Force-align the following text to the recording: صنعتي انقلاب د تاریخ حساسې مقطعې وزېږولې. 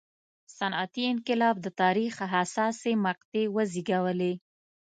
صنعتي 0.57 1.03
انقلاب 1.13 1.55
د 1.61 1.67
تاریخ 1.81 2.15
حساسې 2.33 2.91
مقطعې 3.05 3.43
وزېږولې. 3.55 4.33